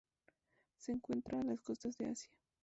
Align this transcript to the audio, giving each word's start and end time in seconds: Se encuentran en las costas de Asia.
Se 0.79 0.93
encuentran 0.93 1.41
en 1.41 1.47
las 1.49 1.61
costas 1.61 1.95
de 1.99 2.07
Asia. 2.09 2.31